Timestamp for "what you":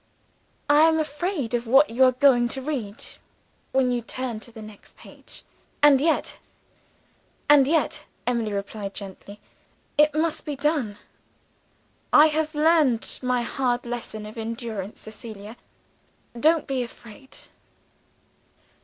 1.67-2.03